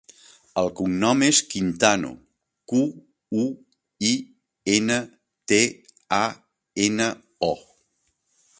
El 0.59 0.69
cognom 0.77 1.19
és 1.27 1.41
Quintano: 1.51 2.09
cu, 2.71 2.79
u, 3.41 3.45
i, 4.13 4.15
ena, 4.77 4.97
te, 5.53 5.61
a, 6.21 6.25
ena, 6.89 7.11
o. 7.53 7.55